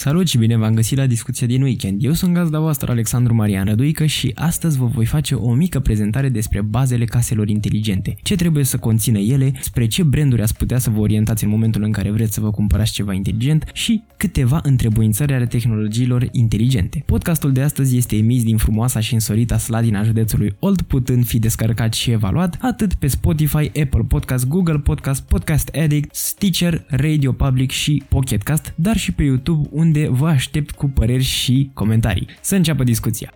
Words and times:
Salut 0.00 0.28
și 0.28 0.38
bine 0.38 0.56
v-am 0.56 0.74
găsit 0.74 0.98
la 0.98 1.06
discuția 1.06 1.46
din 1.46 1.62
weekend. 1.62 2.04
Eu 2.04 2.12
sunt 2.12 2.34
gazda 2.34 2.58
voastră 2.58 2.90
Alexandru 2.90 3.34
Marian 3.34 3.64
Răduică 3.64 4.06
și 4.06 4.32
astăzi 4.34 4.78
vă 4.78 4.86
voi 4.86 5.04
face 5.04 5.34
o 5.34 5.54
mică 5.54 5.80
prezentare 5.80 6.28
despre 6.28 6.60
bazele 6.60 7.04
caselor 7.04 7.48
inteligente. 7.48 8.16
Ce 8.22 8.36
trebuie 8.36 8.64
să 8.64 8.76
conțină 8.76 9.18
ele, 9.18 9.52
spre 9.60 9.86
ce 9.86 10.02
branduri 10.02 10.42
ați 10.42 10.56
putea 10.56 10.78
să 10.78 10.90
vă 10.90 11.00
orientați 11.00 11.44
în 11.44 11.50
momentul 11.50 11.82
în 11.82 11.92
care 11.92 12.10
vreți 12.10 12.34
să 12.34 12.40
vă 12.40 12.50
cumpărați 12.50 12.92
ceva 12.92 13.12
inteligent 13.12 13.70
și 13.72 14.02
câteva 14.16 14.60
întrebuințări 14.62 15.32
ale 15.32 15.46
tehnologiilor 15.46 16.28
inteligente. 16.32 17.02
Podcastul 17.06 17.52
de 17.52 17.62
astăzi 17.62 17.96
este 17.96 18.16
emis 18.16 18.42
din 18.42 18.56
frumoasa 18.56 19.00
și 19.00 19.14
însorita 19.14 19.58
Sladina 19.58 20.02
județului 20.02 20.56
Old, 20.58 20.82
putând 20.82 21.26
fi 21.26 21.38
descărcat 21.38 21.92
și 21.92 22.10
evaluat 22.10 22.58
atât 22.60 22.94
pe 22.94 23.06
Spotify, 23.06 23.66
Apple 23.66 24.04
Podcast, 24.08 24.46
Google 24.48 24.78
Podcast, 24.78 25.22
Podcast 25.22 25.68
Addict, 25.82 26.14
Stitcher, 26.14 26.84
Radio 26.88 27.32
Public 27.32 27.70
și 27.70 28.02
Pocketcast, 28.08 28.72
dar 28.76 28.96
și 28.96 29.12
pe 29.12 29.22
YouTube 29.22 29.68
unde 29.70 29.86
unde 29.88 30.08
vă 30.08 30.28
aștept 30.28 30.70
cu 30.70 30.86
păreri 30.88 31.22
și 31.22 31.70
comentarii. 31.74 32.28
Să 32.40 32.54
înceapă 32.54 32.84
discuția! 32.84 33.32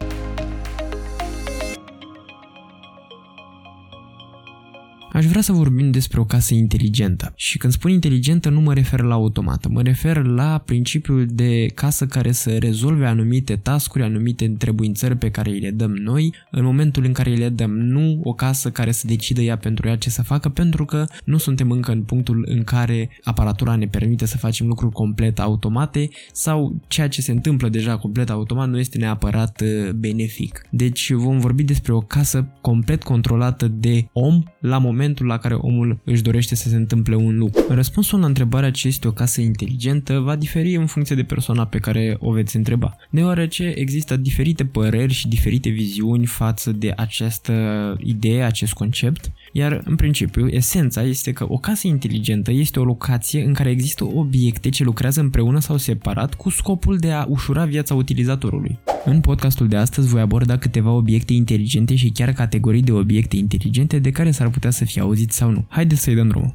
Aș 5.13 5.25
vrea 5.25 5.43
să 5.43 5.53
vorbim 5.53 5.91
despre 5.91 6.21
o 6.21 6.25
casă 6.25 6.55
inteligentă. 6.55 7.33
Și 7.37 7.59
când 7.59 7.73
spun 7.73 7.91
inteligentă 7.91 8.49
nu 8.49 8.61
mă 8.61 8.75
refer 8.75 9.01
la 9.01 9.15
automată, 9.15 9.69
mă 9.69 9.83
refer 9.83 10.25
la 10.25 10.59
principiul 10.59 11.27
de 11.31 11.67
casă 11.67 12.07
care 12.07 12.33
să 12.33 12.51
rezolve 12.59 13.07
anumite 13.07 13.57
tascuri, 13.57 14.03
anumite 14.03 14.45
întrebuințări 14.45 15.17
pe 15.17 15.31
care 15.31 15.51
îi 15.51 15.61
le 15.61 15.71
dăm 15.71 15.91
noi 15.91 16.35
în 16.51 16.65
momentul 16.65 17.05
în 17.05 17.13
care 17.13 17.31
îi 17.31 17.37
le 17.37 17.49
dăm. 17.49 17.71
Nu 17.71 18.21
o 18.23 18.33
casă 18.33 18.71
care 18.71 18.93
să 18.93 19.07
decidă 19.07 19.41
ea 19.41 19.57
pentru 19.57 19.89
ea 19.89 19.97
ce 19.97 20.11
să 20.11 20.23
facă, 20.23 20.49
pentru 20.49 20.85
că 20.85 21.07
nu 21.25 21.39
suntem 21.39 21.71
încă 21.71 21.93
în 21.93 22.03
punctul 22.03 22.45
în 22.49 22.65
care 22.65 23.11
aparatura 23.23 23.77
ne 23.77 23.87
permite 23.87 24.27
să 24.27 24.39
facem 24.39 24.67
lucruri 24.67 24.93
complet 24.93 25.41
automate 25.41 26.09
sau 26.33 26.81
ceea 26.87 27.09
ce 27.09 27.23
se 27.23 27.33
întâmplă 27.33 27.69
deja 27.69 27.97
complet 27.97 28.31
automat 28.31 28.69
nu 28.69 28.79
este 28.79 28.99
neapărat 28.99 29.61
uh, 29.61 29.91
benefic. 29.91 30.67
Deci 30.71 31.11
vom 31.11 31.39
vorbi 31.39 31.63
despre 31.63 31.93
o 31.93 32.01
casă 32.01 32.49
complet 32.61 33.03
controlată 33.03 33.69
de 33.69 34.07
om 34.13 34.43
la 34.61 34.79
momentul 34.79 35.01
momentul 35.03 35.27
la 35.27 35.39
care 35.39 35.55
omul 35.55 35.99
își 36.05 36.23
dorește 36.23 36.55
să 36.55 36.69
se 36.69 36.77
întâmple 36.77 37.15
un 37.15 37.39
lucru. 37.39 37.65
Răspunsul 37.69 38.21
la 38.21 38.27
întrebarea 38.27 38.71
ce 38.71 38.89
este 38.89 39.09
o 39.09 39.11
casă 39.13 39.41
inteligentă 39.41 40.19
va 40.19 40.37
diferi 40.37 40.75
în 40.75 40.87
funcție 40.87 41.17
de 41.17 41.23
persoana 41.23 41.67
pe 41.67 41.79
care 41.79 42.17
o 42.19 42.33
veți 42.33 42.57
întreba, 42.57 42.97
deoarece 43.11 43.73
există 43.77 44.17
diferite 44.17 44.65
păreri 44.65 45.13
și 45.13 45.29
diferite 45.29 45.69
viziuni 45.69 46.27
față 46.27 46.73
de 46.73 46.93
această 46.97 47.53
idee, 48.01 48.43
acest 48.43 48.73
concept, 48.73 49.33
iar 49.53 49.83
în 49.85 49.97
principiu 49.97 50.49
esența 50.49 51.03
este 51.03 51.33
că 51.33 51.47
o 51.49 51.57
casă 51.59 51.87
inteligentă 51.87 52.51
este 52.53 52.81
o 52.81 52.85
locație 52.85 53.45
în 53.45 53.53
care 53.53 53.71
există 53.71 54.05
obiecte 54.05 54.69
ce 54.69 54.85
lucrează 54.85 55.21
împreună 55.21 55.61
sau 55.61 55.77
separat 55.77 56.35
cu 56.35 56.51
scopul 56.51 56.97
de 56.97 57.11
a 57.11 57.25
ușura 57.29 57.65
viața 57.65 57.95
utilizatorului. 57.95 58.79
În 59.05 59.21
podcastul 59.21 59.69
de 59.69 59.77
astăzi 59.77 60.09
voi 60.09 60.21
aborda 60.21 60.59
câteva 60.59 60.91
obiecte 60.91 61.33
inteligente 61.33 61.95
și 61.95 62.11
chiar 62.11 62.33
categorii 62.33 62.83
de 62.83 62.93
obiecte 62.93 63.37
inteligente 63.37 63.99
de 63.99 64.11
care 64.11 64.31
s-ar 64.31 64.51
putea 64.51 64.71
să 64.71 64.85
fie 64.85 65.01
auzit 65.01 65.33
sau 65.33 65.51
nu. 65.51 65.65
Haideți 65.69 66.03
să-i 66.03 66.15
dăm 66.15 66.29
drumul. 66.29 66.55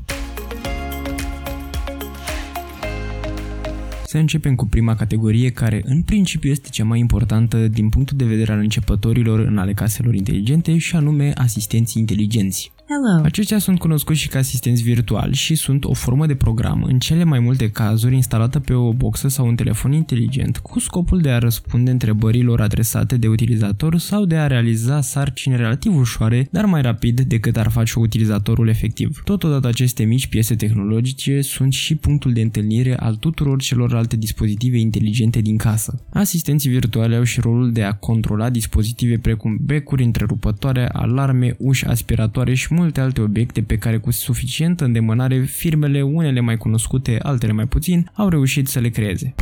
Să 4.06 4.17
începem 4.17 4.56
cu 4.56 4.66
prima 4.66 4.95
categorie 4.95 5.50
care 5.50 5.82
în 5.86 6.02
principiu 6.02 6.50
este 6.50 6.70
cea 6.70 6.84
mai 6.84 7.00
importantă 7.00 7.67
din 7.67 7.89
punctul 7.89 8.17
de 8.17 8.26
vedere 8.26 8.52
al 8.52 8.59
începătorilor 8.59 9.39
în 9.39 9.58
ale 9.58 9.73
caselor 9.73 10.16
inteligente 10.16 10.78
și 10.78 10.95
anume 10.95 11.32
asistenții 11.36 12.02
inteligenți. 12.02 12.72
Hello. 12.90 13.24
Aceștia 13.24 13.58
sunt 13.58 13.80
cunoscuți 13.80 14.20
și 14.20 14.28
ca 14.28 14.40
asistenți 14.40 14.84
virtuali 14.84 15.34
și 15.34 15.56
sunt 15.56 15.86
o 15.86 15.94
formă 15.94 16.26
de 16.26 16.36
program, 16.36 16.84
în 16.84 17.00
cele 17.00 17.23
mai 17.23 17.39
multe 17.39 17.70
cazuri 17.70 18.16
instalată 18.16 18.60
pe 18.60 18.73
o 18.73 18.94
boxă 18.94 19.28
sau 19.28 19.48
un 19.48 19.56
telefon 19.56 19.92
inteligent, 19.92 20.58
cu 20.58 20.80
scopul 20.80 21.22
de 21.22 21.30
a 21.30 21.38
răspunde 21.38 21.92
întrebărilor 21.92 22.61
adresate 22.61 23.17
de 23.17 23.28
utilizator 23.28 23.98
sau 23.98 24.26
de 24.26 24.36
a 24.36 24.48
realiza 24.48 25.02
sarcini 25.02 25.56
relativ 25.56 25.95
ușoare, 25.95 26.48
dar 26.52 26.66
mai 26.66 26.82
rapid 26.82 27.22
decât 27.22 27.58
ar 27.58 27.70
face 27.70 28.00
utilizatorul 28.00 28.67
efectiv. 28.67 29.22
Totodată 29.23 29.67
aceste 29.67 30.04
mici 30.04 30.28
piese 30.28 30.56
tehnologice 30.56 31.42
sunt 31.42 31.73
și 31.73 31.95
punctul 31.95 32.34
de 32.34 32.42
întâlnire 32.42 32.98
al 32.98 33.16
tuturor 33.16 33.61
celorlalte 33.61 34.16
dispozitive 34.16 34.78
inteligente 34.78 35.42
din 35.42 35.58
casă. 35.58 36.04
Asistenții 36.10 36.70
virtuali 36.70 37.16
au 37.16 37.23
și 37.23 37.40
rolul 37.40 37.72
de 37.72 37.84
a 37.84 37.94
controla 37.94 38.50
dispozitive 38.50 39.17
precum 39.17 39.58
becuri 39.61 40.04
întrerupătoare, 40.04 40.90
alarme, 40.92 41.56
uși 41.58 41.86
aspiratoare 41.86 42.54
și 42.54 42.76
multe 42.77 43.02
alte 43.02 43.21
obiecte 43.21 43.61
pe 43.61 43.77
care 43.77 43.98
cu 43.98 44.11
suficientă 44.11 44.86
îndemânare 44.86 45.42
firmele, 45.42 46.02
unele 46.02 46.39
mai 46.39 46.58
cunoscute, 46.58 47.20
altele 47.21 47.52
mai 47.52 47.65
puțin, 47.65 48.10
au 48.14 48.30
reușit 48.30 48.67
să 48.67 48.80
le 48.80 48.89
creeze. 48.89 49.36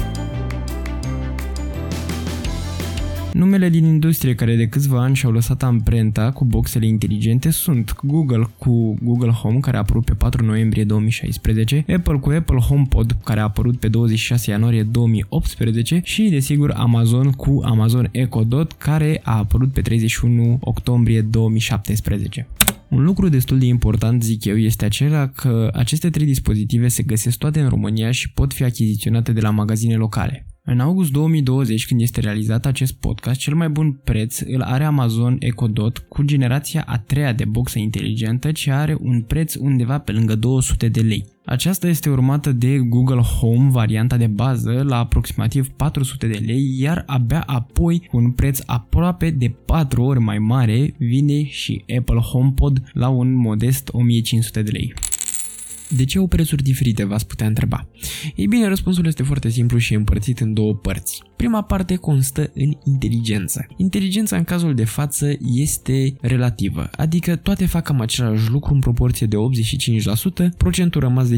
Numele 3.36 3.70
din 3.70 3.86
industrie 3.86 4.36
care 4.36 4.56
de 4.56 4.68
câțiva 4.68 5.02
ani 5.02 5.16
și-au 5.16 5.32
lăsat 5.32 5.64
amprenta 5.64 6.32
cu 6.32 6.46
boxele 6.46 6.88
inteligente 6.88 7.50
sunt 7.50 7.96
Google 8.04 8.48
cu 8.58 8.98
Google 9.02 9.30
Home 9.30 9.60
care 9.60 9.78
a 9.78 9.80
apărut 9.80 10.06
pe 10.06 10.14
4 10.14 10.46
noiembrie 10.46 10.84
2016, 10.84 11.86
Apple 11.96 12.18
cu 12.18 12.30
Apple 12.30 12.58
HomePod 12.58 13.18
care 13.24 13.40
a 13.40 13.44
apărut 13.44 13.80
pe 13.80 13.88
26 13.88 14.52
ianuarie 14.52 14.84
2018 14.84 16.02
și 16.04 16.30
desigur 16.30 16.72
Amazon 16.72 17.32
cu 17.32 17.62
Amazon 17.64 18.10
Echo 18.12 18.44
Dot 18.44 18.72
care 18.72 19.22
a 19.24 19.38
apărut 19.38 19.72
pe 19.72 19.82
31 19.82 20.58
octombrie 20.62 21.22
2017. 21.22 22.48
Un 22.88 23.04
lucru 23.04 23.30
destul 23.30 23.60
de 23.60 23.66
important, 23.66 24.24
zic 24.24 24.46
eu, 24.46 24.58
este 24.58 24.86
acela 24.86 25.28
că 25.28 25.70
aceste 25.74 26.10
trei 26.10 26.26
dispozitive 26.26 26.88
se 26.88 27.04
găsesc 27.04 27.38
toate 27.38 27.60
în 27.60 27.70
România 27.70 28.12
și 28.12 28.32
pot 28.32 28.54
fi 28.54 28.64
achiziționate 28.64 29.32
de 29.32 29.42
la 29.42 29.50
magazine 29.50 29.96
locale. 29.96 30.46
În 30.68 30.80
august 30.80 31.12
2020, 31.12 31.86
când 31.86 32.02
este 32.02 32.20
realizat 32.20 32.66
acest 32.66 32.94
podcast, 32.94 33.40
cel 33.40 33.56
mai 33.56 33.70
bun 33.70 33.92
preț 34.04 34.40
îl 34.40 34.62
are 34.62 34.84
Amazon 34.84 35.36
Echo 35.40 35.68
Dot 35.68 35.98
cu 35.98 36.24
generația 36.24 36.84
a 36.88 36.98
treia 36.98 37.34
de 37.34 37.46
boxă 37.46 37.80
inteligentă, 37.80 38.52
ce 38.52 38.72
are 38.72 38.98
un 39.02 39.22
preț 39.22 39.56
undeva 39.56 40.00
pe 40.00 40.12
lângă 40.12 40.36
200 40.36 40.88
de 40.88 41.02
lei. 41.02 41.26
Aceasta 41.46 41.88
este 41.88 42.10
urmată 42.10 42.52
de 42.52 42.78
Google 42.78 43.22
Home, 43.22 43.70
varianta 43.70 44.18
de 44.18 44.28
bază, 44.28 44.84
la 44.88 44.98
aproximativ 44.98 45.70
400 45.70 46.28
de 46.28 46.44
lei, 46.46 46.80
iar 46.80 47.04
abia 47.06 47.44
apoi, 47.46 48.08
cu 48.08 48.18
un 48.18 48.32
preț 48.32 48.60
aproape 48.66 49.30
de 49.30 49.50
4 49.66 50.04
ori 50.04 50.20
mai 50.20 50.40
mare, 50.40 50.94
vine 50.98 51.44
și 51.44 51.84
Apple 51.98 52.20
HomePod 52.20 52.84
la 52.94 53.08
un 53.08 53.34
modest 53.34 53.90
1500 53.92 54.62
de 54.62 54.72
lei. 54.72 54.94
De 55.96 56.06
ce 56.06 56.18
au 56.18 56.28
prețuri 56.28 56.64
diferite, 56.64 57.04
v-ați 57.04 57.28
putea 57.28 57.48
întreba? 57.48 57.88
Ei 58.36 58.48
bine, 58.48 58.68
răspunsul 58.68 59.06
este 59.06 59.24
foarte 59.24 59.50
simplu 59.50 59.78
și 59.78 59.94
împărțit 59.94 60.40
în 60.40 60.54
două 60.54 60.74
părți. 60.74 61.22
Prima 61.36 61.62
parte 61.62 61.96
constă 61.96 62.52
în 62.54 62.74
inteligență. 62.84 63.66
Inteligența 63.78 64.36
în 64.36 64.44
cazul 64.44 64.76
de 64.76 64.84
față 64.86 65.34
este 65.56 66.16
relativă, 66.22 66.90
adică 66.98 67.36
toate 67.36 67.66
fac 67.66 67.84
cam 67.84 68.02
același 68.02 68.52
lucru 68.52 68.74
în 68.74 68.80
proporție 68.80 69.28
de 69.28 69.36
85%, 70.48 70.56
procentul 70.58 71.02
rămas 71.02 71.30
de 71.30 71.38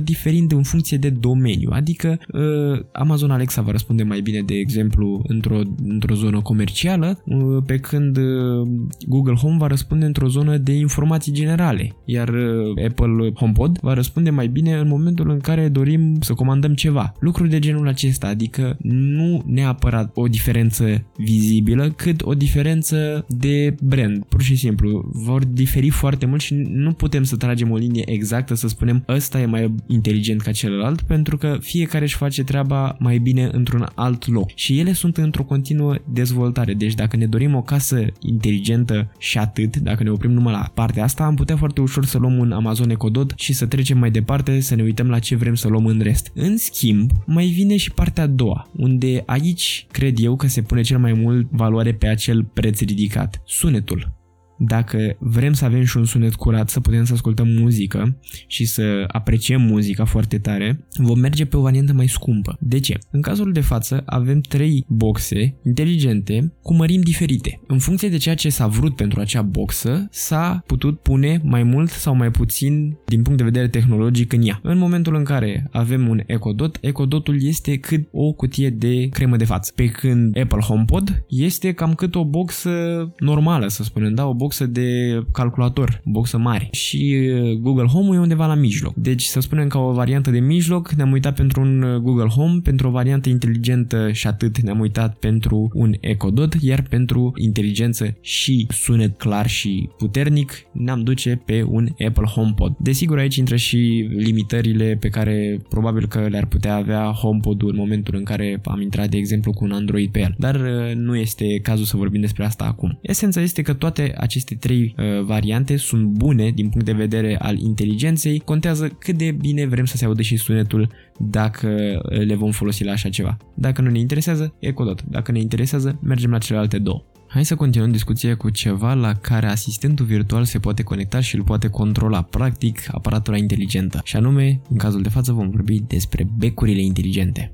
15% 0.00 0.02
diferind 0.02 0.52
în 0.52 0.62
funcție 0.62 0.96
de 0.96 1.10
domeniu, 1.10 1.70
adică 1.72 2.18
uh, 2.32 2.84
Amazon 2.92 3.30
Alexa 3.30 3.62
va 3.62 3.70
răspunde 3.70 4.02
mai 4.02 4.20
bine, 4.20 4.42
de 4.42 4.54
exemplu, 4.54 5.22
într-o, 5.26 5.60
într-o 5.84 6.14
zonă 6.14 6.40
comercială, 6.40 7.22
uh, 7.24 7.62
pe 7.66 7.76
când 7.76 8.16
uh, 8.16 8.68
Google 9.06 9.34
Home 9.34 9.56
va 9.58 9.66
răspunde 9.66 10.04
într-o 10.04 10.28
zonă 10.28 10.56
de 10.56 10.72
informații 10.72 11.32
generale, 11.32 11.96
iar 12.04 12.28
uh, 12.28 12.84
Apple 12.88 13.30
HomePod 13.56 13.78
va 13.80 13.94
răspunde 13.94 14.30
mai 14.30 14.46
bine 14.46 14.74
în 14.74 14.88
momentul 14.88 15.30
în 15.30 15.38
care 15.38 15.68
dorim 15.68 16.16
să 16.20 16.34
comandăm 16.34 16.74
ceva. 16.74 17.12
Lucruri 17.18 17.50
de 17.50 17.58
genul 17.58 17.88
acesta, 17.88 18.26
adică 18.26 18.76
nu 18.80 19.42
neapărat 19.46 20.10
o 20.14 20.26
diferență 20.26 21.04
vizibilă, 21.16 21.90
cât 21.90 22.22
o 22.22 22.34
diferență 22.34 23.24
de 23.28 23.74
brand. 23.82 24.24
Pur 24.24 24.42
și 24.42 24.56
simplu, 24.56 25.10
vor 25.12 25.44
diferi 25.44 25.90
foarte 25.90 26.26
mult 26.26 26.40
și 26.40 26.54
nu 26.68 26.92
putem 26.92 27.22
să 27.22 27.36
tragem 27.36 27.70
o 27.70 27.76
linie 27.76 28.10
exactă 28.10 28.54
să 28.54 28.68
spunem 28.68 29.04
ăsta 29.08 29.40
e 29.40 29.46
mai 29.46 29.74
inteligent 29.86 30.40
ca 30.40 30.50
celălalt, 30.50 31.02
pentru 31.02 31.36
că 31.36 31.56
fiecare 31.60 32.04
își 32.04 32.16
face 32.16 32.44
treaba 32.44 32.96
mai 32.98 33.18
bine 33.18 33.48
într-un 33.52 33.88
alt 33.94 34.28
loc. 34.28 34.50
Și 34.54 34.78
ele 34.78 34.92
sunt 34.92 35.16
într-o 35.16 35.44
continuă 35.44 35.94
dezvoltare. 36.12 36.74
Deci 36.74 36.94
dacă 36.94 37.16
ne 37.16 37.26
dorim 37.26 37.54
o 37.54 37.62
casă 37.62 38.04
inteligentă 38.20 39.12
și 39.18 39.38
atât, 39.38 39.76
dacă 39.76 40.02
ne 40.02 40.10
oprim 40.10 40.30
numai 40.30 40.52
la 40.52 40.70
partea 40.74 41.04
asta, 41.04 41.24
am 41.24 41.34
putea 41.34 41.56
foarte 41.56 41.80
ușor 41.80 42.04
să 42.04 42.18
luăm 42.18 42.38
un 42.38 42.52
Amazon 42.52 42.90
Echo 42.90 43.08
Dot 43.08 43.32
și 43.36 43.52
să 43.52 43.66
trecem 43.66 43.98
mai 43.98 44.10
departe, 44.10 44.60
să 44.60 44.74
ne 44.74 44.82
uităm 44.82 45.08
la 45.08 45.18
ce 45.18 45.36
vrem 45.36 45.54
să 45.54 45.68
luăm 45.68 45.86
în 45.86 46.00
rest. 46.00 46.30
În 46.34 46.56
schimb, 46.56 47.10
mai 47.26 47.46
vine 47.46 47.76
și 47.76 47.90
partea 47.90 48.22
a 48.22 48.26
doua, 48.26 48.70
unde 48.76 49.22
aici 49.26 49.86
cred 49.90 50.18
eu 50.18 50.36
că 50.36 50.46
se 50.46 50.62
pune 50.62 50.82
cel 50.82 50.98
mai 50.98 51.12
mult 51.12 51.48
valoare 51.50 51.92
pe 51.92 52.06
acel 52.06 52.44
preț 52.44 52.80
ridicat, 52.80 53.42
sunetul. 53.44 54.15
Dacă 54.58 55.16
vrem 55.18 55.52
să 55.52 55.64
avem 55.64 55.84
și 55.84 55.96
un 55.96 56.04
sunet 56.04 56.34
curat, 56.34 56.68
să 56.68 56.80
putem 56.80 57.04
să 57.04 57.12
ascultăm 57.12 57.48
muzică 57.48 58.16
și 58.46 58.64
să 58.64 59.04
apreciem 59.06 59.60
muzica 59.60 60.04
foarte 60.04 60.38
tare, 60.38 60.86
vom 60.96 61.18
merge 61.18 61.44
pe 61.44 61.56
o 61.56 61.60
variantă 61.60 61.92
mai 61.92 62.08
scumpă. 62.08 62.56
De 62.60 62.80
ce? 62.80 62.98
În 63.10 63.20
cazul 63.20 63.52
de 63.52 63.60
față 63.60 64.02
avem 64.06 64.40
trei 64.40 64.84
boxe 64.88 65.54
inteligente 65.64 66.52
cu 66.62 66.74
mărimi 66.74 67.02
diferite. 67.02 67.60
În 67.66 67.78
funcție 67.78 68.08
de 68.08 68.16
ceea 68.16 68.34
ce 68.34 68.48
s-a 68.48 68.66
vrut 68.66 68.96
pentru 68.96 69.20
acea 69.20 69.42
boxă, 69.42 70.08
s-a 70.10 70.62
putut 70.66 71.00
pune 71.00 71.40
mai 71.42 71.62
mult 71.62 71.90
sau 71.90 72.14
mai 72.14 72.30
puțin 72.30 72.96
din 73.06 73.22
punct 73.22 73.38
de 73.38 73.44
vedere 73.44 73.68
tehnologic 73.68 74.32
în 74.32 74.46
ea. 74.46 74.60
În 74.62 74.78
momentul 74.78 75.14
în 75.14 75.24
care 75.24 75.68
avem 75.72 76.08
un 76.08 76.22
Echo 76.26 76.52
Dot, 76.52 76.78
Echo 76.80 77.06
Dotul 77.06 77.44
este 77.44 77.76
cât 77.76 78.08
o 78.12 78.32
cutie 78.32 78.70
de 78.70 79.08
cremă 79.08 79.36
de 79.36 79.44
față. 79.44 79.72
Pe 79.74 79.86
când 79.86 80.38
Apple 80.38 80.60
HomePod 80.60 81.24
este 81.28 81.72
cam 81.72 81.94
cât 81.94 82.14
o 82.14 82.24
boxă 82.24 82.70
normală, 83.18 83.68
să 83.68 83.82
spunem, 83.82 84.14
da? 84.14 84.26
O 84.26 84.34
boxă 84.34 84.45
de 84.54 85.22
calculator, 85.32 86.00
boxă 86.04 86.38
mare. 86.38 86.68
Și 86.70 87.30
uh, 87.32 87.52
Google 87.52 87.86
Home 87.86 88.16
e 88.16 88.18
undeva 88.18 88.46
la 88.46 88.54
mijloc. 88.54 88.94
Deci 88.94 89.22
să 89.22 89.40
spunem 89.40 89.68
ca 89.68 89.78
o 89.78 89.92
variantă 89.92 90.30
de 90.30 90.38
mijloc, 90.38 90.90
ne-am 90.90 91.12
uitat 91.12 91.34
pentru 91.34 91.60
un 91.60 91.82
uh, 91.82 91.96
Google 91.96 92.28
Home, 92.28 92.60
pentru 92.62 92.88
o 92.88 92.90
variantă 92.90 93.28
inteligentă 93.28 94.12
și 94.12 94.26
atât 94.26 94.60
ne-am 94.60 94.80
uitat 94.80 95.16
pentru 95.16 95.70
un 95.74 95.94
Echo 96.00 96.30
Dot, 96.30 96.54
iar 96.60 96.82
pentru 96.82 97.32
inteligență 97.36 98.16
și 98.20 98.66
sunet 98.70 99.18
clar 99.18 99.48
și 99.48 99.88
puternic 99.98 100.52
ne-am 100.72 101.02
duce 101.02 101.42
pe 101.44 101.62
un 101.68 101.88
Apple 102.06 102.26
HomePod. 102.34 102.74
Desigur 102.78 103.18
aici 103.18 103.36
intră 103.36 103.56
și 103.56 104.08
limitările 104.16 104.96
pe 105.00 105.08
care 105.08 105.60
probabil 105.68 106.06
că 106.06 106.26
le-ar 106.30 106.46
putea 106.46 106.74
avea 106.74 107.04
HomePod-ul 107.04 107.70
în 107.70 107.76
momentul 107.76 108.14
în 108.16 108.24
care 108.24 108.60
am 108.64 108.80
intrat 108.80 109.08
de 109.08 109.16
exemplu 109.16 109.52
cu 109.52 109.64
un 109.64 109.72
Android 109.72 110.10
pe 110.10 110.20
el. 110.20 110.34
Dar 110.38 110.54
uh, 110.54 110.94
nu 110.94 111.16
este 111.16 111.58
cazul 111.62 111.84
să 111.84 111.96
vorbim 111.96 112.20
despre 112.20 112.44
asta 112.44 112.64
acum. 112.64 112.98
Esența 113.02 113.40
este 113.40 113.62
că 113.62 113.72
toate 113.72 114.14
aceste 114.16 114.35
trei 114.44 114.94
uh, 114.98 115.22
variante 115.24 115.76
sunt 115.76 116.06
bune 116.06 116.50
din 116.50 116.68
punct 116.68 116.86
de 116.86 116.92
vedere 116.92 117.36
al 117.38 117.58
inteligenței, 117.58 118.38
contează 118.38 118.88
cât 118.88 119.16
de 119.16 119.30
bine 119.30 119.66
vrem 119.66 119.84
să 119.84 119.96
se 119.96 120.04
audă 120.04 120.22
și 120.22 120.36
sunetul 120.36 120.88
dacă 121.18 121.68
uh, 122.10 122.18
le 122.18 122.34
vom 122.34 122.50
folosi 122.50 122.84
la 122.84 122.92
așa 122.92 123.08
ceva. 123.08 123.36
Dacă 123.54 123.82
nu 123.82 123.90
ne 123.90 123.98
interesează, 123.98 124.54
e 124.58 124.70
codot. 124.70 125.02
Dacă 125.02 125.32
ne 125.32 125.38
interesează, 125.38 125.98
mergem 126.02 126.30
la 126.30 126.38
celelalte 126.38 126.78
două. 126.78 127.04
Hai 127.28 127.44
să 127.44 127.54
continuăm 127.54 127.90
discuția 127.90 128.36
cu 128.36 128.50
ceva 128.50 128.94
la 128.94 129.14
care 129.14 129.46
asistentul 129.46 130.06
virtual 130.06 130.44
se 130.44 130.58
poate 130.58 130.82
conecta 130.82 131.20
și 131.20 131.36
îl 131.36 131.42
poate 131.42 131.68
controla, 131.68 132.22
practic 132.22 132.80
aparatura 132.90 133.36
inteligentă. 133.36 134.00
Și 134.04 134.16
anume, 134.16 134.60
în 134.70 134.76
cazul 134.76 135.02
de 135.02 135.08
față 135.08 135.32
vom 135.32 135.50
vorbi 135.50 135.80
despre 135.80 136.26
becurile 136.36 136.80
inteligente. 136.80 137.52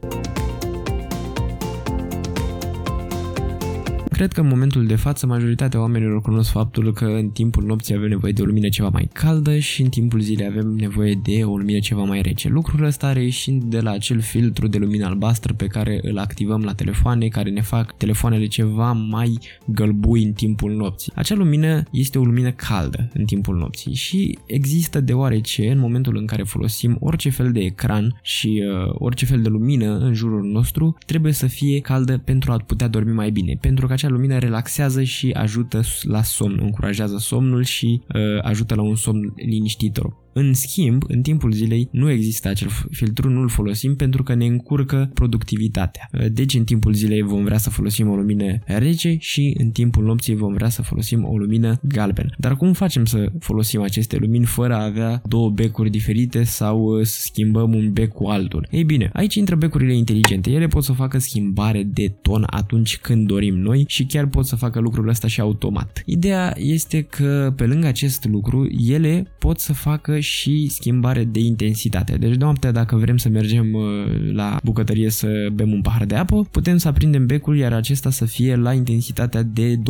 Cred 4.11 4.33
că 4.33 4.41
în 4.41 4.49
momentul 4.49 4.87
de 4.87 4.97
față 4.97 5.27
majoritatea 5.27 5.81
oamenilor 5.81 6.21
cunosc 6.21 6.51
faptul 6.51 6.93
că 6.93 7.05
în 7.05 7.29
timpul 7.29 7.65
nopții 7.65 7.95
avem 7.95 8.09
nevoie 8.09 8.33
de 8.33 8.43
o 8.43 8.45
lumină 8.45 8.69
ceva 8.69 8.89
mai 8.89 9.09
caldă 9.13 9.59
și 9.59 9.83
în 9.83 9.89
timpul 9.89 10.21
zilei 10.21 10.47
avem 10.47 10.67
nevoie 10.69 11.21
de 11.23 11.45
o 11.45 11.57
lumină 11.57 11.79
ceva 11.79 12.03
mai 12.03 12.21
rece. 12.21 12.49
Lucrul 12.49 12.85
ăsta 12.85 13.13
reieșind 13.13 13.63
de 13.63 13.81
la 13.81 13.91
acel 13.91 14.21
filtru 14.21 14.67
de 14.67 14.79
lumină 14.79 15.07
albastră 15.07 15.53
pe 15.53 15.67
care 15.67 16.01
îl 16.03 16.19
activăm 16.19 16.63
la 16.63 16.75
telefoane, 16.75 17.29
care 17.29 17.51
ne 17.51 17.61
fac 17.61 17.97
telefoanele 17.97 18.47
ceva 18.47 18.93
mai 18.93 19.39
gălbui 19.67 20.23
în 20.23 20.33
timpul 20.33 20.73
nopții. 20.73 21.13
Acea 21.15 21.35
lumină 21.35 21.83
este 21.91 22.19
o 22.19 22.25
lumină 22.25 22.51
caldă 22.51 23.11
în 23.15 23.25
timpul 23.25 23.57
nopții 23.57 23.95
și 23.95 24.39
există 24.47 25.01
deoarece 25.01 25.71
în 25.71 25.79
momentul 25.79 26.17
în 26.17 26.27
care 26.27 26.43
folosim 26.43 26.97
orice 27.01 27.31
fel 27.31 27.53
de 27.53 27.61
ecran 27.61 28.19
și 28.23 28.63
uh, 28.67 28.95
orice 28.95 29.25
fel 29.25 29.43
de 29.43 29.49
lumină 29.49 29.99
în 29.99 30.15
jurul 30.15 30.43
nostru 30.43 30.97
trebuie 31.07 31.33
să 31.33 31.47
fie 31.47 31.81
caldă 31.81 32.19
pentru 32.19 32.53
a 32.53 32.57
putea 32.67 32.89
dormi 32.89 33.13
mai 33.13 33.31
bine, 33.31 33.59
pentru 33.61 33.87
că 33.87 33.92
acea 33.93 34.09
lumină 34.09 34.39
relaxează 34.39 35.03
și 35.03 35.31
ajută 35.31 35.81
la 36.03 36.23
somn, 36.23 36.59
încurajează 36.63 37.17
somnul 37.19 37.65
și 37.65 38.03
uh, 38.15 38.43
ajută 38.43 38.75
la 38.75 38.83
un 38.83 38.95
somn 38.95 39.33
liniștitor. 39.37 40.17
În 40.33 40.55
schimb, 40.55 41.03
în 41.09 41.23
timpul 41.23 41.53
zilei 41.53 41.89
nu 41.91 42.11
există 42.11 42.49
acel 42.49 42.69
filtru, 42.91 43.31
nu-l 43.31 43.49
folosim 43.49 43.97
pentru 43.97 44.23
că 44.23 44.35
ne 44.35 44.47
încurcă 44.47 45.11
productivitatea. 45.15 46.09
Deci 46.33 46.55
în 46.55 46.65
timpul 46.65 46.93
zilei 46.93 47.23
vom 47.23 47.45
vrea 47.45 47.59
să 47.59 47.71
folosim 47.71 48.09
o 48.09 48.15
lumină 48.15 48.59
rece 48.65 49.17
și 49.19 49.55
în 49.59 49.71
timpul 49.71 50.05
nopții 50.05 50.35
vom 50.35 50.53
vrea 50.53 50.69
să 50.69 50.83
folosim 50.83 51.25
o 51.25 51.37
lumină 51.37 51.81
galben. 51.83 52.35
Dar 52.39 52.57
cum 52.57 52.73
facem 52.73 53.05
să 53.05 53.33
folosim 53.39 53.81
aceste 53.81 54.17
lumini 54.17 54.45
fără 54.45 54.75
a 54.75 54.85
avea 54.85 55.23
două 55.29 55.51
becuri 55.51 55.91
diferite 55.91 56.43
sau 56.43 56.83
uh, 56.83 57.07
să 57.07 57.21
schimbăm 57.21 57.75
un 57.75 57.93
bec 57.93 58.13
cu 58.13 58.27
altul? 58.27 58.69
Ei 58.71 58.85
bine, 58.85 59.11
aici 59.13 59.35
intră 59.35 59.57
becurile 59.57 59.97
inteligente. 59.97 60.51
Ele 60.51 60.67
pot 60.67 60.85
să 60.85 60.93
facă 60.93 61.19
schimbare 61.19 61.83
de 61.83 62.09
ton 62.23 62.45
atunci 62.47 62.99
când 62.99 63.27
dorim 63.27 63.59
noi 63.59 63.85
și 63.89 64.05
chiar 64.05 64.27
pot 64.27 64.47
să 64.47 64.57
facă 64.57 64.81
lucrul 64.81 65.09
ăsta 65.09 65.29
și 65.29 65.41
automat. 65.41 66.03
Ideea 66.07 66.55
este 66.57 67.03
că 67.03 67.53
pe 67.57 67.67
lângă 67.67 67.87
acest 67.87 68.25
lucru, 68.25 68.69
ele 68.89 69.27
pot 69.39 69.59
să 69.59 69.73
facă 69.73 70.21
și 70.23 70.69
schimbare 70.69 71.25
de 71.25 71.41
intensitate. 71.41 72.17
Deci 72.17 72.35
noaptea 72.35 72.73
dacă 72.73 72.97
vrem 72.97 73.17
să 73.17 73.29
mergem 73.29 73.73
uh, 73.73 73.83
la 74.33 74.59
bucătărie 74.63 75.11
să 75.11 75.49
bem 75.55 75.73
un 75.73 75.81
pahar 75.81 76.05
de 76.05 76.15
apă, 76.15 76.49
putem 76.51 76.77
să 76.77 76.89
aprindem 76.89 77.27
becul 77.27 77.57
iar 77.57 77.73
acesta 77.73 78.11
să 78.11 78.25
fie 78.25 78.57
la 78.57 78.73
intensitatea 78.73 79.43
de 79.43 79.77
20%, 79.77 79.81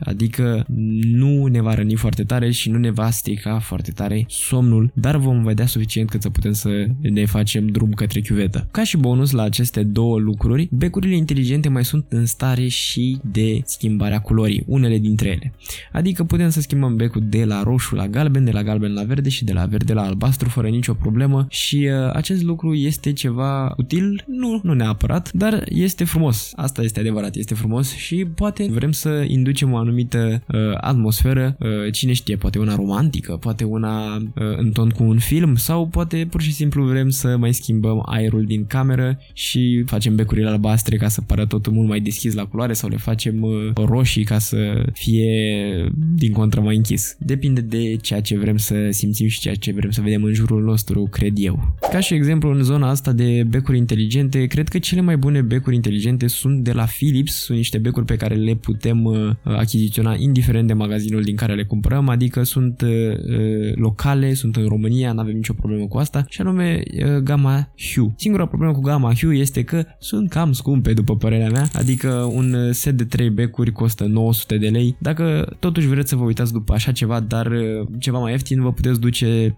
adică 0.00 0.64
nu 1.12 1.46
ne 1.46 1.60
va 1.60 1.74
răni 1.74 1.94
foarte 1.94 2.24
tare 2.24 2.50
și 2.50 2.70
nu 2.70 2.78
ne 2.78 2.90
va 2.90 3.10
strica 3.10 3.58
foarte 3.58 3.90
tare 3.90 4.24
somnul, 4.28 4.90
dar 4.94 5.16
vom 5.16 5.42
vedea 5.42 5.66
suficient 5.66 6.10
cât 6.10 6.22
să 6.22 6.30
putem 6.30 6.52
să 6.52 6.86
ne 7.00 7.24
facem 7.26 7.66
drum 7.66 7.92
către 7.92 8.20
chiuvetă. 8.20 8.68
Ca 8.70 8.84
și 8.84 8.96
bonus 8.96 9.30
la 9.30 9.42
aceste 9.42 9.82
două 9.82 10.18
lucruri, 10.18 10.68
becurile 10.72 11.16
inteligente 11.16 11.68
mai 11.68 11.84
sunt 11.84 12.04
în 12.08 12.26
stare 12.26 12.68
și 12.68 13.18
de 13.32 13.60
schimbarea 13.64 14.20
culorii, 14.20 14.62
unele 14.66 14.98
dintre 14.98 15.28
ele. 15.28 15.52
Adică 15.92 16.24
putem 16.24 16.50
să 16.50 16.60
schimbăm 16.60 16.96
becul 16.96 17.22
de 17.28 17.44
la 17.44 17.62
roșu 17.62 17.94
la 17.94 18.08
galben, 18.08 18.44
de 18.44 18.50
la 18.50 18.62
galben 18.62 18.92
la 18.92 19.02
verde 19.02 19.27
și 19.28 19.44
de 19.44 19.52
la 19.52 19.64
verde 19.64 19.92
la 19.92 20.02
albastru 20.02 20.48
fără 20.48 20.68
nicio 20.68 20.94
problemă 20.94 21.46
și 21.50 21.76
uh, 21.76 22.10
acest 22.12 22.42
lucru 22.42 22.74
este 22.74 23.12
ceva 23.12 23.74
util, 23.76 24.24
nu, 24.26 24.60
nu 24.62 24.74
neapărat, 24.74 25.32
dar 25.32 25.64
este 25.68 26.04
frumos. 26.04 26.52
Asta 26.56 26.82
este 26.82 27.00
adevărat, 27.00 27.34
este 27.34 27.54
frumos 27.54 27.94
și 27.94 28.26
poate 28.34 28.66
vrem 28.70 28.92
să 28.92 29.24
inducem 29.28 29.72
o 29.72 29.76
anumită 29.76 30.42
uh, 30.46 30.60
atmosferă, 30.80 31.56
uh, 31.58 31.92
cine 31.92 32.12
știe, 32.12 32.36
poate 32.36 32.58
una 32.58 32.74
romantică, 32.74 33.36
poate 33.36 33.64
una 33.64 34.16
uh, 34.16 34.22
în 34.56 34.70
ton 34.70 34.88
cu 34.88 35.02
un 35.02 35.18
film 35.18 35.56
sau 35.56 35.86
poate 35.86 36.26
pur 36.30 36.42
și 36.42 36.52
simplu 36.52 36.84
vrem 36.84 37.08
să 37.08 37.36
mai 37.36 37.54
schimbăm 37.54 38.02
aerul 38.06 38.44
din 38.44 38.66
cameră 38.66 39.18
și 39.32 39.82
facem 39.86 40.14
becurile 40.14 40.48
albastre 40.48 40.96
ca 40.96 41.08
să 41.08 41.20
pară 41.20 41.46
totul 41.46 41.72
mult 41.72 41.88
mai 41.88 42.00
deschis 42.00 42.34
la 42.34 42.44
culoare 42.44 42.72
sau 42.72 42.88
le 42.88 42.96
facem 42.96 43.42
uh, 43.42 43.70
roșii 43.74 44.24
ca 44.24 44.38
să 44.38 44.84
fie 44.92 45.92
din 46.14 46.32
contră 46.32 46.60
mai 46.60 46.76
închis. 46.76 47.16
Depinde 47.18 47.60
de 47.60 47.96
ceea 47.96 48.20
ce 48.20 48.38
vrem 48.38 48.56
să 48.56 48.88
simțim 48.90 49.17
și 49.26 49.40
ceea 49.40 49.54
ce 49.54 49.72
vrem 49.72 49.90
să 49.90 50.00
vedem 50.00 50.22
în 50.22 50.32
jurul 50.32 50.62
nostru, 50.62 51.08
cred 51.10 51.32
eu. 51.36 51.74
Ca 51.90 52.00
și 52.00 52.14
exemplu, 52.14 52.50
în 52.50 52.62
zona 52.62 52.88
asta 52.88 53.12
de 53.12 53.44
becuri 53.48 53.76
inteligente, 53.78 54.46
cred 54.46 54.68
că 54.68 54.78
cele 54.78 55.00
mai 55.00 55.16
bune 55.16 55.40
becuri 55.40 55.74
inteligente 55.74 56.26
sunt 56.26 56.64
de 56.64 56.72
la 56.72 56.84
Philips, 56.84 57.34
sunt 57.34 57.56
niște 57.56 57.78
becuri 57.78 58.06
pe 58.06 58.16
care 58.16 58.34
le 58.34 58.54
putem 58.54 59.04
uh, 59.04 59.30
achiziționa 59.42 60.14
indiferent 60.18 60.66
de 60.66 60.72
magazinul 60.72 61.22
din 61.22 61.36
care 61.36 61.54
le 61.54 61.64
cumpărăm, 61.64 62.08
adică 62.08 62.42
sunt 62.42 62.80
uh, 62.80 62.88
uh 62.88 63.74
locale, 63.74 64.34
sunt 64.34 64.56
în 64.56 64.66
România, 64.66 65.12
nu 65.12 65.20
avem 65.20 65.34
nicio 65.34 65.52
problemă 65.52 65.86
cu 65.86 65.98
asta, 65.98 66.24
și 66.28 66.40
anume 66.40 66.82
uh, 66.92 67.16
gama 67.16 67.72
Hue. 67.94 68.12
Singura 68.16 68.46
problemă 68.46 68.72
cu 68.72 68.80
gama 68.80 69.14
Hue 69.14 69.36
este 69.36 69.62
că 69.62 69.84
sunt 69.98 70.30
cam 70.30 70.52
scumpe, 70.52 70.92
după 70.92 71.16
părerea 71.16 71.50
mea, 71.50 71.68
adică 71.72 72.08
un 72.32 72.72
set 72.72 72.96
de 72.96 73.04
3 73.04 73.30
becuri 73.30 73.72
costă 73.72 74.04
900 74.04 74.58
de 74.58 74.68
lei. 74.68 74.96
Dacă 74.98 75.56
totuși 75.58 75.86
vreți 75.86 76.08
să 76.08 76.16
vă 76.16 76.24
uitați 76.24 76.52
după 76.52 76.72
așa 76.72 76.92
ceva, 76.92 77.20
dar 77.20 77.46
uh, 77.46 77.86
ceva 77.98 78.18
mai 78.18 78.30
ieftin, 78.30 78.62
vă 78.62 78.72
puteți 78.72 79.00
duce 79.00 79.07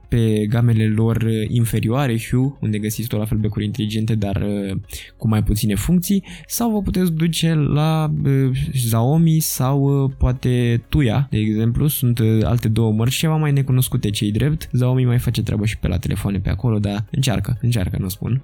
pe 0.09 0.47
gamele 0.49 0.87
lor 0.87 1.25
inferioare, 1.49 2.19
Hue, 2.30 2.52
unde 2.61 2.78
găsiți 2.78 3.09
tot 3.09 3.19
la 3.19 3.25
fel 3.25 3.38
becuri 3.38 3.64
inteligente, 3.64 4.14
dar 4.14 4.37
uh, 4.37 4.76
cu 5.16 5.28
mai 5.28 5.42
puține 5.42 5.75
funcții, 5.75 6.25
sau 6.47 6.71
vă 6.71 6.83
puteți 6.83 7.12
duce 7.12 7.54
la 7.54 8.12
uh, 8.25 8.50
Xiaomi 8.73 9.38
sau 9.38 10.04
uh, 10.04 10.11
poate 10.19 10.83
Tuya, 10.88 11.26
de 11.30 11.38
exemplu, 11.38 11.87
sunt 11.87 12.21
alte 12.42 12.69
două 12.69 12.92
mărci 12.92 13.14
ceva 13.14 13.37
mai 13.37 13.52
necunoscute 13.52 14.11
cei 14.11 14.33
drept. 14.33 14.69
Xiaomi 14.73 15.04
mai 15.04 15.19
face 15.19 15.42
treabă 15.42 15.66
și 15.66 15.78
pe 15.78 15.88
la 15.88 15.99
telefoane 15.99 16.38
pe 16.38 16.50
acolo, 16.50 16.78
dar 16.78 17.04
încearcă, 17.11 17.59
încearcă, 17.62 17.97
nu 18.00 18.09
spun. 18.09 18.42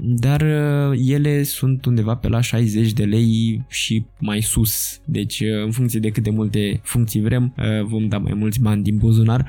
Dar 0.00 0.42
ele 1.06 1.42
sunt 1.42 1.84
undeva 1.84 2.14
pe 2.14 2.28
la 2.28 2.40
60 2.40 2.92
de 2.92 3.04
lei 3.04 3.62
și 3.68 4.04
mai 4.18 4.42
sus. 4.42 5.00
Deci, 5.04 5.42
în 5.64 5.70
funcție 5.70 6.00
de 6.00 6.10
cât 6.10 6.22
de 6.22 6.30
multe 6.30 6.80
funcții 6.82 7.20
vrem, 7.20 7.54
vom 7.84 8.08
da 8.08 8.18
mai 8.18 8.32
mulți 8.34 8.60
bani 8.60 8.82
din 8.82 8.96
buzunar. 8.96 9.46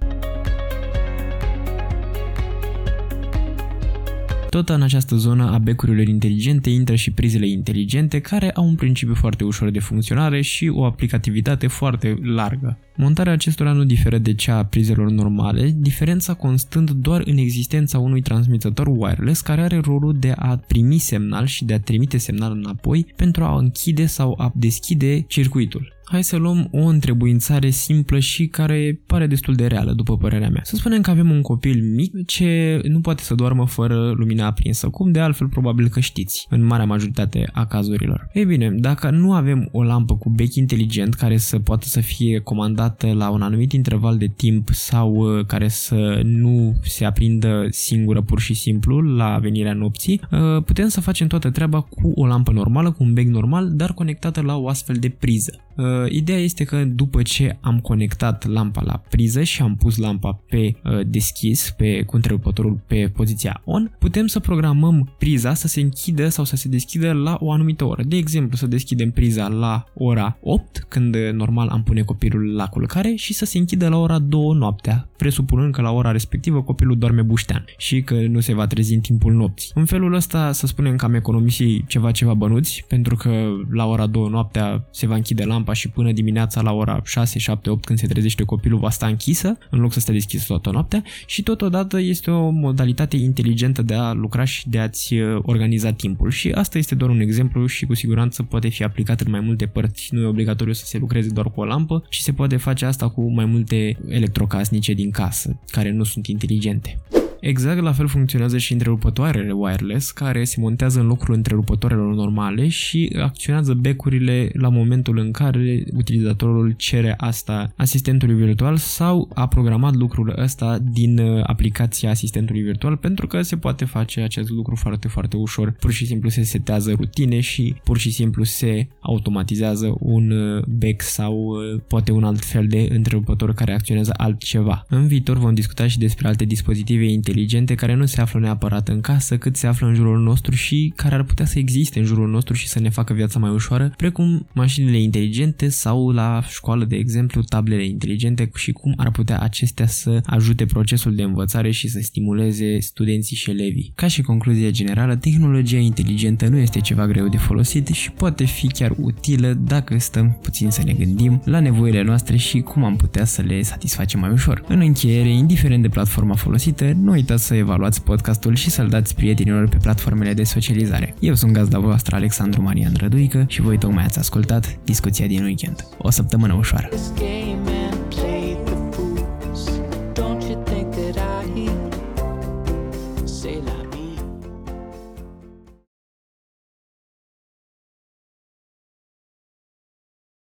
Tot 4.55 4.69
în 4.69 4.81
această 4.81 5.15
zonă 5.15 5.51
a 5.51 5.57
becurilor 5.57 6.07
inteligente 6.07 6.69
intră 6.69 6.95
și 6.95 7.11
prizele 7.11 7.47
inteligente 7.47 8.19
care 8.19 8.51
au 8.51 8.67
un 8.67 8.75
principiu 8.75 9.15
foarte 9.15 9.43
ușor 9.43 9.69
de 9.69 9.79
funcționare 9.79 10.41
și 10.41 10.67
o 10.67 10.85
aplicativitate 10.85 11.67
foarte 11.67 12.19
largă. 12.23 12.77
Montarea 12.95 13.33
acestora 13.33 13.71
nu 13.71 13.83
diferă 13.83 14.17
de 14.17 14.33
cea 14.33 14.57
a 14.57 14.65
prizelor 14.65 15.09
normale, 15.09 15.73
diferența 15.77 16.33
constând 16.33 16.91
doar 16.91 17.21
în 17.25 17.37
existența 17.37 17.99
unui 17.99 18.21
transmițător 18.21 18.87
wireless 18.87 19.41
care 19.41 19.61
are 19.61 19.77
rolul 19.83 20.17
de 20.19 20.33
a 20.35 20.57
primi 20.67 20.97
semnal 20.97 21.45
și 21.45 21.65
de 21.65 21.73
a 21.73 21.79
trimite 21.79 22.17
semnal 22.17 22.51
înapoi 22.51 23.05
pentru 23.15 23.43
a 23.43 23.57
închide 23.57 24.05
sau 24.05 24.35
a 24.37 24.51
deschide 24.55 25.19
circuitul. 25.19 25.94
Hai 26.07 26.23
să 26.23 26.35
luăm 26.35 26.67
o 26.71 26.81
întrebuințare 26.81 27.69
simplă 27.69 28.19
și 28.19 28.47
care 28.47 29.01
pare 29.05 29.27
destul 29.27 29.55
de 29.55 29.65
reală, 29.67 29.91
după 29.91 30.17
părerea 30.17 30.49
mea. 30.49 30.61
Să 30.63 30.75
spunem 30.75 31.01
că 31.01 31.09
avem 31.09 31.31
un 31.31 31.41
copil 31.41 31.83
mic 31.83 32.25
ce 32.25 32.81
nu 32.83 32.99
poate 32.99 33.23
să 33.23 33.35
doarmă 33.35 33.67
fără 33.67 34.11
lumina 34.17 34.45
aprinsă, 34.45 34.89
cum 34.89 35.11
de 35.11 35.19
altfel 35.19 35.47
probabil 35.47 35.87
că 35.87 35.99
știți, 35.99 36.47
în 36.49 36.65
marea 36.65 36.85
majoritate 36.85 37.49
a 37.53 37.65
cazurilor. 37.65 38.29
Ei 38.33 38.45
bine, 38.45 38.69
dacă 38.69 39.09
nu 39.09 39.33
avem 39.33 39.69
o 39.71 39.83
lampă 39.83 40.15
cu 40.15 40.29
bec 40.29 40.53
inteligent 40.53 41.13
care 41.13 41.37
să 41.37 41.59
poată 41.59 41.87
să 41.87 41.99
fie 42.01 42.39
comandată 42.39 43.13
la 43.13 43.29
un 43.29 43.41
anumit 43.41 43.71
interval 43.71 44.17
de 44.17 44.27
timp 44.35 44.69
sau 44.69 45.13
uh, 45.13 45.45
care 45.45 45.67
să 45.67 46.21
nu 46.23 46.75
se 46.83 47.05
aprindă 47.05 47.67
singură 47.69 48.21
pur 48.21 48.39
și 48.39 48.53
simplu 48.53 49.01
la 49.01 49.37
venirea 49.41 49.73
nopții, 49.73 50.21
uh, 50.31 50.63
putem 50.63 50.87
să 50.87 51.01
facem 51.01 51.27
toată 51.27 51.49
treaba 51.49 51.81
cu 51.81 52.11
o 52.15 52.25
lampă 52.25 52.51
normală, 52.51 52.91
cu 52.91 53.03
un 53.03 53.13
bec 53.13 53.27
normal, 53.27 53.71
dar 53.75 53.93
conectată 53.93 54.41
la 54.41 54.57
o 54.57 54.67
astfel 54.67 54.95
de 54.95 55.09
priză. 55.09 55.59
Uh, 56.03 56.11
ideea 56.11 56.39
este 56.39 56.63
că 56.63 56.83
după 56.83 57.21
ce 57.21 57.57
am 57.61 57.79
conectat 57.79 58.47
lampa 58.47 58.81
la 58.85 59.03
priză 59.09 59.43
și 59.43 59.61
am 59.61 59.75
pus 59.75 59.97
lampa 59.97 60.41
pe 60.49 60.75
deschis, 61.07 61.73
pe 61.77 62.03
cu 62.03 62.15
întrerupătorul 62.15 62.79
pe 62.87 63.11
poziția 63.15 63.61
on, 63.65 63.91
putem 63.99 64.27
să 64.27 64.39
programăm 64.39 65.15
priza 65.17 65.53
să 65.53 65.67
se 65.67 65.81
închidă 65.81 66.29
sau 66.29 66.43
să 66.43 66.55
se 66.55 66.67
deschidă 66.67 67.11
la 67.11 67.37
o 67.39 67.51
anumită 67.51 67.85
oră. 67.85 68.03
De 68.03 68.15
exemplu, 68.15 68.57
să 68.57 68.67
deschidem 68.67 69.11
priza 69.11 69.47
la 69.47 69.85
ora 69.93 70.37
8, 70.41 70.85
când 70.87 71.15
normal 71.15 71.67
am 71.67 71.83
pune 71.83 72.01
copilul 72.01 72.55
la 72.55 72.67
culcare 72.67 73.13
și 73.15 73.33
să 73.33 73.45
se 73.45 73.57
închidă 73.57 73.87
la 73.87 73.97
ora 73.97 74.19
2 74.19 74.41
noaptea, 74.53 75.09
presupunând 75.17 75.73
că 75.73 75.81
la 75.81 75.91
ora 75.91 76.11
respectivă 76.11 76.61
copilul 76.61 76.97
doarme 76.97 77.21
buștean 77.21 77.65
și 77.77 78.01
că 78.01 78.13
nu 78.13 78.39
se 78.39 78.53
va 78.53 78.67
trezi 78.67 78.93
în 78.93 78.99
timpul 78.99 79.33
nopții. 79.33 79.71
În 79.75 79.85
felul 79.85 80.13
ăsta 80.13 80.51
să 80.51 80.67
spunem 80.67 80.95
că 80.95 81.05
am 81.05 81.13
economisit 81.13 81.87
ceva 81.87 82.11
ceva 82.11 82.33
bănuți, 82.33 82.85
pentru 82.87 83.15
că 83.15 83.29
la 83.71 83.85
ora 83.85 84.07
2 84.07 84.27
noaptea 84.29 84.87
se 84.91 85.07
va 85.07 85.15
închide 85.15 85.43
lampa 85.43 85.73
și 85.73 85.84
până 85.89 86.11
dimineața 86.11 86.61
la 86.61 86.71
ora 86.71 87.01
6, 87.05 87.39
7, 87.39 87.69
8 87.69 87.85
când 87.85 87.99
se 87.99 88.07
trezește 88.07 88.43
copilul 88.43 88.79
va 88.79 88.89
sta 88.89 89.07
închisă, 89.07 89.57
în 89.69 89.79
loc 89.79 89.93
să 89.93 89.99
stea 89.99 90.13
deschisă 90.13 90.45
toată 90.47 90.71
noaptea 90.71 91.03
și 91.25 91.43
totodată 91.43 91.99
este 91.99 92.31
o 92.31 92.49
modalitate 92.49 93.17
inteligentă 93.17 93.81
de 93.81 93.93
a 93.93 94.13
lucra 94.13 94.43
și 94.43 94.69
de 94.69 94.79
a-ți 94.79 95.13
uh, 95.13 95.39
organiza 95.41 95.91
timpul 95.91 96.31
și 96.31 96.51
asta 96.51 96.77
este 96.77 96.95
doar 96.95 97.09
un 97.09 97.19
exemplu 97.19 97.65
și 97.65 97.85
cu 97.85 97.93
siguranță 97.93 98.43
poate 98.43 98.67
fi 98.67 98.83
aplicat 98.83 99.21
în 99.21 99.31
mai 99.31 99.39
multe 99.39 99.65
părți, 99.65 100.07
nu 100.11 100.21
e 100.21 100.25
obligatoriu 100.25 100.73
să 100.73 100.85
se 100.85 100.97
lucreze 100.97 101.29
doar 101.29 101.51
cu 101.51 101.59
o 101.61 101.65
lampă 101.65 102.03
și 102.09 102.21
se 102.21 102.31
poate 102.31 102.57
face 102.57 102.85
asta 102.85 103.09
cu 103.09 103.31
mai 103.31 103.45
multe 103.45 103.97
electrocasnice 104.07 104.93
din 104.93 105.11
casă, 105.11 105.59
care 105.71 105.91
nu 105.91 106.03
sunt 106.03 106.27
inteligente. 106.27 106.99
Exact 107.39 107.81
la 107.81 107.91
fel 107.91 108.07
funcționează 108.07 108.57
și 108.57 108.71
întrerupătoarele 108.71 109.51
wireless, 109.51 110.11
care 110.11 110.43
se 110.43 110.59
montează 110.59 110.99
în 110.99 111.05
locul 111.05 111.33
întrerupătoarelor 111.33 112.13
normale 112.13 112.67
și 112.67 113.15
acționează 113.21 113.73
becurile 113.73 114.49
la 114.53 114.69
momentul 114.69 115.17
în 115.17 115.31
care 115.31 115.83
utilizatorul 115.93 116.73
cere 116.77 117.13
asta 117.17 117.73
asistentului 117.75 118.35
virtual 118.35 118.77
sau 118.77 119.29
a 119.33 119.47
programat 119.47 119.95
lucrul 119.95 120.33
ăsta 120.37 120.79
din 120.91 121.17
uh, 121.17 121.43
aplicația 121.43 122.09
asistentului 122.09 122.61
virtual 122.61 122.97
pentru 122.97 123.27
că 123.27 123.41
se 123.41 123.57
poate 123.57 123.85
face 123.85 124.21
acest 124.21 124.49
lucru 124.49 124.75
foarte, 124.75 125.07
foarte 125.07 125.37
ușor. 125.37 125.71
Pur 125.71 125.91
și 125.91 126.05
simplu 126.05 126.29
se 126.29 126.43
setează 126.43 126.91
rutine 126.91 127.39
și 127.39 127.75
pur 127.83 127.97
și 127.97 128.11
simplu 128.11 128.43
se 128.43 128.87
automatizează 128.99 129.95
un 129.99 130.31
uh, 130.31 130.63
bec 130.67 131.01
sau 131.01 131.35
uh, 131.35 131.81
poate 131.87 132.11
un 132.11 132.23
alt 132.23 132.45
fel 132.45 132.67
de 132.67 132.87
întrerupător 132.91 133.53
care 133.53 133.73
acționează 133.73 134.13
altceva. 134.17 134.85
În 134.89 135.07
viitor 135.07 135.37
vom 135.37 135.53
discuta 135.53 135.87
și 135.87 135.97
despre 135.97 136.27
alte 136.27 136.45
dispozitive 136.45 137.03
inteligente 137.03 137.24
inteligente 137.27 137.75
care 137.75 137.93
nu 137.93 138.05
se 138.05 138.21
află 138.21 138.39
neapărat 138.39 138.87
în 138.87 139.01
casă, 139.01 139.37
cât 139.37 139.55
se 139.55 139.67
află 139.67 139.87
în 139.87 139.93
jurul 139.93 140.19
nostru 140.19 140.55
și 140.55 140.93
care 140.95 141.15
ar 141.15 141.23
putea 141.23 141.45
să 141.45 141.59
existe 141.59 141.99
în 141.99 142.05
jurul 142.05 142.29
nostru 142.29 142.53
și 142.53 142.67
să 142.67 142.79
ne 142.79 142.89
facă 142.89 143.13
viața 143.13 143.39
mai 143.39 143.49
ușoară, 143.49 143.93
precum 143.97 144.47
mașinile 144.53 145.01
inteligente 145.01 145.69
sau 145.69 146.09
la 146.09 146.43
școală, 146.49 146.85
de 146.85 146.95
exemplu, 146.95 147.41
tablele 147.41 147.85
inteligente 147.85 148.49
și 148.55 148.71
cum 148.71 148.93
ar 148.97 149.11
putea 149.11 149.39
acestea 149.39 149.87
să 149.87 150.21
ajute 150.25 150.65
procesul 150.65 151.15
de 151.15 151.23
învățare 151.23 151.71
și 151.71 151.87
să 151.87 151.99
stimuleze 152.01 152.79
studenții 152.79 153.35
și 153.35 153.49
elevii. 153.49 153.91
Ca 153.95 154.07
și 154.07 154.21
concluzie 154.21 154.71
generală, 154.71 155.15
tehnologia 155.15 155.77
inteligentă 155.77 156.47
nu 156.47 156.57
este 156.57 156.79
ceva 156.79 157.07
greu 157.07 157.27
de 157.27 157.37
folosit 157.37 157.87
și 157.87 158.11
poate 158.11 158.45
fi 158.45 158.67
chiar 158.67 158.93
utilă 159.01 159.53
dacă 159.53 159.97
stăm 159.97 160.37
puțin 160.41 160.69
să 160.69 160.81
ne 160.85 160.93
gândim 160.93 161.41
la 161.45 161.59
nevoile 161.59 162.01
noastre 162.01 162.37
și 162.37 162.59
cum 162.59 162.83
am 162.83 162.95
putea 162.95 163.25
să 163.25 163.41
le 163.41 163.61
satisfacem 163.61 164.19
mai 164.19 164.31
ușor. 164.31 164.63
În 164.67 164.79
încheiere, 164.79 165.29
indiferent 165.29 165.81
de 165.81 165.87
platforma 165.87 166.35
folosită, 166.35 166.93
nu 167.01 167.14
uitați 167.15 167.45
să 167.45 167.55
evaluați 167.55 168.03
podcastul 168.03 168.55
și 168.55 168.69
să-l 168.69 168.87
dați 168.87 169.15
prietenilor 169.15 169.67
pe 169.67 169.77
platformele 169.81 170.33
de 170.33 170.43
socializare. 170.43 171.15
Eu 171.19 171.33
sunt 171.33 171.51
gazda 171.51 171.79
voastră 171.79 172.15
Alexandru 172.15 172.61
Marian 172.61 172.93
Răduică 172.97 173.45
și 173.47 173.61
voi 173.61 173.77
tocmai 173.77 174.03
ați 174.03 174.19
ascultat 174.19 174.77
discuția 174.83 175.27
din 175.27 175.43
weekend. 175.43 175.85
O 175.97 176.09
săptămână 176.09 176.53
ușoară! 176.53 176.89